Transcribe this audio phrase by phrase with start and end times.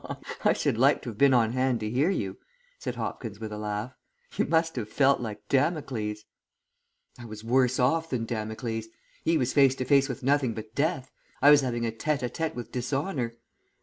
[0.43, 2.37] "I should like to have been on hand to hear you,"
[2.79, 3.93] said Hopkins with a laugh.
[4.35, 6.25] "You must have felt like Damocles!"
[7.19, 8.85] "I was worse off than Damocles.
[9.23, 11.11] He was face to face with nothing but death.
[11.39, 13.35] I was having a tête à tête with dishonour.